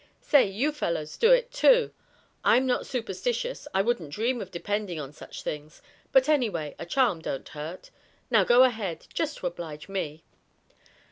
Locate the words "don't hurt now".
7.21-8.43